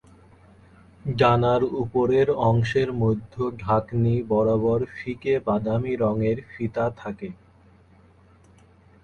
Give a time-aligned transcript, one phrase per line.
[1.15, 7.29] ডানার উপরের অংশের মধ্য-ঢাকনি বরাবর ফিকে বাদামি রঙের ফিতা থাকে।